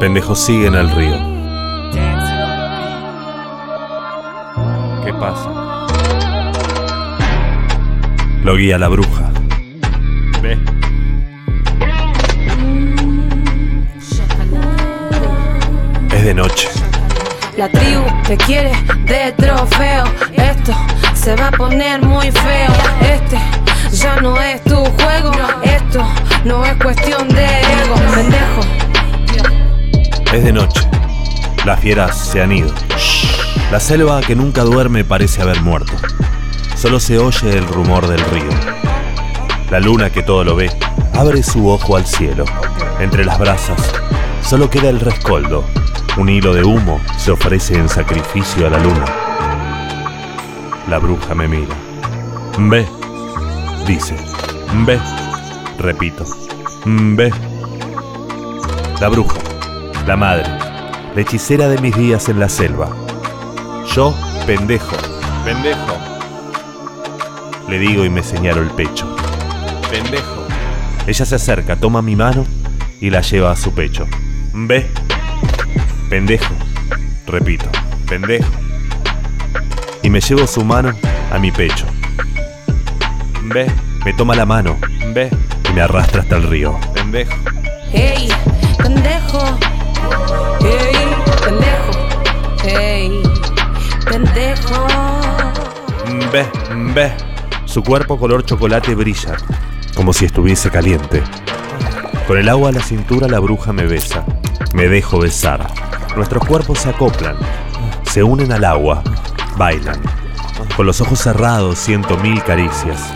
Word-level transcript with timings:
Pendejo 0.00 0.34
sigue 0.34 0.66
en 0.66 0.74
el 0.74 0.90
río. 0.90 1.16
¿Qué 5.04 5.12
pasa? 5.14 5.48
Lo 8.44 8.56
guía 8.56 8.76
la 8.78 8.88
bruja. 8.88 9.30
Ve. 10.42 10.58
Es 16.12 16.24
de 16.24 16.34
noche. 16.34 16.68
La 17.56 17.70
tribu 17.70 18.04
te 18.26 18.36
quiere 18.36 18.72
de 19.06 19.32
trofeo. 19.32 20.04
Esto 20.34 20.72
se 21.14 21.34
va 21.36 21.48
a 21.48 21.52
poner 21.52 22.02
muy 22.02 22.30
feo. 22.30 23.15
Es 30.36 30.44
de 30.44 30.52
noche. 30.52 30.86
Las 31.64 31.80
fieras 31.80 32.14
se 32.14 32.42
han 32.42 32.52
ido. 32.52 32.70
La 33.72 33.80
selva 33.80 34.20
que 34.20 34.36
nunca 34.36 34.64
duerme 34.64 35.02
parece 35.02 35.40
haber 35.40 35.62
muerto. 35.62 35.94
Solo 36.76 37.00
se 37.00 37.16
oye 37.16 37.56
el 37.56 37.66
rumor 37.66 38.06
del 38.06 38.20
río. 38.20 38.50
La 39.70 39.80
luna 39.80 40.10
que 40.10 40.22
todo 40.22 40.44
lo 40.44 40.54
ve 40.54 40.70
abre 41.14 41.42
su 41.42 41.66
ojo 41.70 41.96
al 41.96 42.04
cielo. 42.04 42.44
Entre 43.00 43.24
las 43.24 43.38
brasas 43.38 43.80
solo 44.42 44.68
queda 44.68 44.90
el 44.90 45.00
rescoldo. 45.00 45.64
Un 46.18 46.28
hilo 46.28 46.52
de 46.52 46.64
humo 46.64 47.00
se 47.16 47.30
ofrece 47.30 47.74
en 47.78 47.88
sacrificio 47.88 48.66
a 48.66 48.70
la 48.70 48.78
luna. 48.78 49.04
La 50.86 50.98
bruja 50.98 51.34
me 51.34 51.48
mira. 51.48 51.74
Ve, 52.58 52.86
dice. 53.86 54.14
Ve, 54.84 55.00
repito. 55.78 56.26
Ve. 56.84 57.32
La 59.00 59.08
bruja, 59.08 59.38
la 60.06 60.16
madre, 60.16 60.44
la 61.14 61.20
hechicera 61.20 61.68
de 61.68 61.78
mis 61.78 61.96
días 61.96 62.28
en 62.28 62.38
la 62.38 62.48
selva. 62.48 62.88
Yo, 63.92 64.14
pendejo, 64.46 64.96
pendejo. 65.44 65.96
Le 67.68 67.78
digo 67.80 68.04
y 68.04 68.10
me 68.10 68.22
señalo 68.22 68.62
el 68.62 68.70
pecho. 68.70 69.16
Pendejo. 69.90 70.46
Ella 71.08 71.24
se 71.24 71.34
acerca, 71.34 71.74
toma 71.74 72.02
mi 72.02 72.14
mano 72.14 72.46
y 73.00 73.10
la 73.10 73.20
lleva 73.20 73.50
a 73.50 73.56
su 73.56 73.72
pecho. 73.74 74.06
Ve. 74.54 74.88
Pendejo. 76.08 76.54
Repito. 77.26 77.66
Pendejo. 78.08 78.50
Y 80.02 80.10
me 80.10 80.20
llevo 80.20 80.46
su 80.46 80.64
mano 80.64 80.92
a 81.32 81.38
mi 81.38 81.50
pecho. 81.50 81.86
Ve. 83.42 83.66
Me 84.04 84.12
toma 84.14 84.36
la 84.36 84.46
mano. 84.46 84.76
Ve. 85.12 85.30
Y 85.68 85.72
me 85.72 85.80
arrastra 85.80 86.22
hasta 86.22 86.36
el 86.36 86.44
río. 86.44 86.78
Pendejo. 86.94 87.34
Hey, 87.90 88.28
pendejo. 88.78 89.58
Pendejo. 91.44 91.92
Hey, 92.62 93.22
pendejo. 94.08 94.86
Ve, 96.32 96.46
ve. 96.94 97.12
Su 97.64 97.82
cuerpo 97.82 98.18
color 98.18 98.44
chocolate 98.44 98.94
brilla, 98.94 99.36
como 99.94 100.12
si 100.12 100.24
estuviese 100.24 100.70
caliente. 100.70 101.22
Con 102.26 102.38
el 102.38 102.48
agua 102.48 102.70
a 102.70 102.72
la 102.72 102.82
cintura 102.82 103.28
la 103.28 103.38
bruja 103.38 103.72
me 103.72 103.86
besa. 103.86 104.24
Me 104.72 104.88
dejo 104.88 105.20
besar. 105.20 105.66
Nuestros 106.16 106.44
cuerpos 106.44 106.80
se 106.80 106.88
acoplan. 106.90 107.36
Se 108.02 108.22
unen 108.22 108.50
al 108.50 108.64
agua. 108.64 109.02
Bailan. 109.56 110.00
Con 110.76 110.86
los 110.86 111.00
ojos 111.00 111.20
cerrados 111.20 111.78
siento 111.78 112.16
mil 112.18 112.42
caricias. 112.42 113.12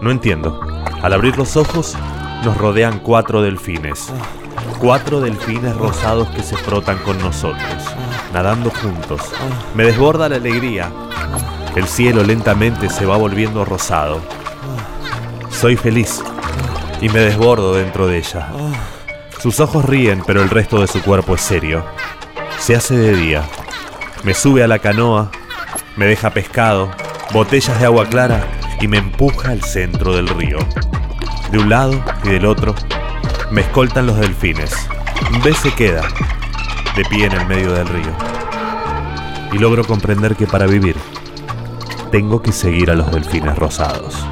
No 0.00 0.10
entiendo. 0.10 0.60
Al 1.02 1.12
abrir 1.12 1.36
los 1.36 1.56
ojos 1.56 1.96
nos 2.44 2.56
rodean 2.56 2.98
cuatro 2.98 3.42
delfines. 3.42 4.12
Cuatro 4.78 5.20
delfines 5.20 5.76
rosados 5.76 6.28
que 6.30 6.42
se 6.42 6.56
frotan 6.56 6.98
con 6.98 7.18
nosotros, 7.18 7.82
nadando 8.32 8.70
juntos. 8.70 9.20
Me 9.74 9.84
desborda 9.84 10.28
la 10.28 10.36
alegría. 10.36 10.90
El 11.76 11.86
cielo 11.86 12.24
lentamente 12.24 12.90
se 12.90 13.06
va 13.06 13.16
volviendo 13.16 13.64
rosado. 13.64 14.20
Soy 15.50 15.76
feliz 15.76 16.22
y 17.00 17.08
me 17.08 17.20
desbordo 17.20 17.74
dentro 17.74 18.08
de 18.08 18.18
ella. 18.18 18.48
Sus 19.38 19.60
ojos 19.60 19.84
ríen, 19.84 20.22
pero 20.26 20.42
el 20.42 20.50
resto 20.50 20.80
de 20.80 20.88
su 20.88 21.00
cuerpo 21.02 21.34
es 21.36 21.40
serio. 21.40 21.84
Se 22.58 22.74
hace 22.74 22.96
de 22.96 23.16
día. 23.16 23.42
Me 24.24 24.34
sube 24.34 24.62
a 24.62 24.68
la 24.68 24.78
canoa, 24.78 25.30
me 25.96 26.06
deja 26.06 26.30
pescado, 26.30 26.90
botellas 27.32 27.78
de 27.78 27.86
agua 27.86 28.06
clara 28.06 28.44
y 28.80 28.88
me 28.88 28.98
empuja 28.98 29.50
al 29.50 29.62
centro 29.62 30.14
del 30.14 30.28
río. 30.28 30.58
De 31.52 31.58
un 31.58 31.68
lado 31.68 32.02
y 32.24 32.30
del 32.30 32.46
otro 32.46 32.74
me 33.50 33.60
escoltan 33.60 34.06
los 34.06 34.16
delfines. 34.16 34.74
B 35.44 35.52
se 35.52 35.70
queda 35.74 36.00
de 36.96 37.04
pie 37.04 37.26
en 37.26 37.32
el 37.32 37.46
medio 37.46 37.74
del 37.74 37.86
río. 37.86 38.10
Y 39.52 39.58
logro 39.58 39.84
comprender 39.84 40.34
que 40.34 40.46
para 40.46 40.66
vivir 40.66 40.96
tengo 42.10 42.40
que 42.40 42.52
seguir 42.52 42.90
a 42.90 42.94
los 42.94 43.12
delfines 43.12 43.58
rosados. 43.58 44.26